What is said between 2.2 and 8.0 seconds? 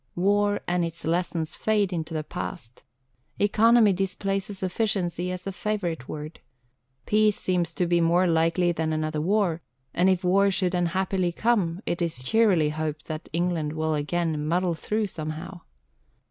past. Economy displaces efficiency as the favourite word. Peace seems to